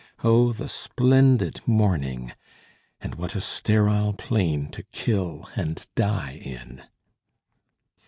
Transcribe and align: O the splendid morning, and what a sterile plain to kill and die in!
O 0.23 0.51
the 0.51 0.67
splendid 0.67 1.61
morning, 1.67 2.33
and 3.01 3.13
what 3.13 3.35
a 3.35 3.39
sterile 3.39 4.13
plain 4.13 4.67
to 4.71 4.81
kill 4.81 5.47
and 5.55 5.85
die 5.93 6.39
in! 6.43 6.81